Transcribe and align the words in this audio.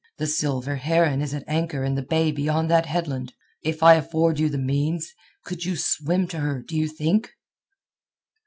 The 0.17 0.25
Silver 0.25 0.77
Heron 0.77 1.21
is 1.21 1.31
at 1.35 1.43
anchor 1.45 1.83
in 1.83 1.93
the 1.93 2.01
bay 2.01 2.31
beyond 2.31 2.71
that 2.71 2.87
headland. 2.87 3.33
If 3.61 3.83
I 3.83 3.93
afford 3.93 4.39
you 4.39 4.49
the 4.49 4.57
means, 4.57 5.13
could 5.45 5.63
you 5.63 5.75
swim 5.75 6.27
to 6.29 6.39
her 6.39 6.59
do 6.59 6.75
you 6.75 6.87
think?" 6.87 7.31